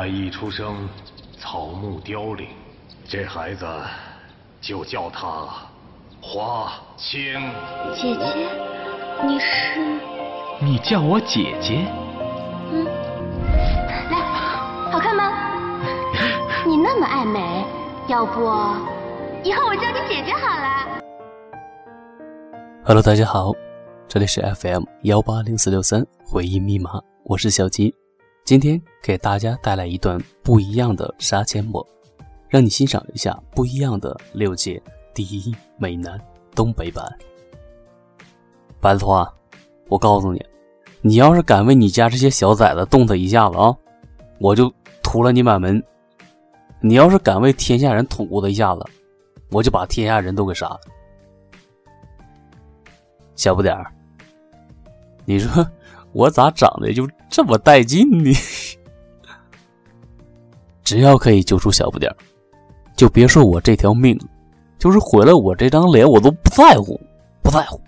[0.00, 0.88] 他一出生，
[1.36, 2.48] 草木凋零，
[3.06, 3.66] 这孩子
[4.58, 5.46] 就叫他
[6.22, 7.94] 花千骨。
[7.94, 8.48] 姐姐，
[9.26, 10.00] 你是？
[10.62, 11.86] 你叫我姐姐。
[12.72, 12.86] 嗯，
[14.10, 14.16] 来，
[14.90, 15.30] 好看吗？
[16.66, 17.66] 你那么爱美，
[18.08, 18.40] 要不
[19.44, 21.02] 以后我叫你姐姐好了。
[22.86, 23.52] Hello，大家好，
[24.08, 26.90] 这里是 FM 幺八零四六三回忆密码，
[27.26, 27.94] 我是小吉。
[28.50, 31.86] 今天给大家带来一段不一样的杀阡陌，
[32.48, 34.82] 让你欣赏一下不一样的六界
[35.14, 36.20] 第一美男
[36.52, 37.08] 东北版。
[38.80, 39.32] 白子画，
[39.86, 40.44] 我告诉你，
[41.00, 43.72] 你要是敢为你家这些小崽子动他一下子啊，
[44.40, 44.68] 我就
[45.00, 45.80] 屠了你满门；
[46.80, 48.84] 你要是敢为天下人捅咕他一下子，
[49.52, 50.80] 我就把天下人都给杀了。
[53.36, 53.92] 小不点儿，
[55.24, 55.64] 你说？
[56.12, 58.32] 我咋长得就这么带劲呢？
[60.82, 62.12] 只要可以救出小不点
[62.96, 64.18] 就别说我这条命，
[64.78, 67.00] 就是毁了我这张脸，我都不在乎，
[67.42, 67.80] 不在乎。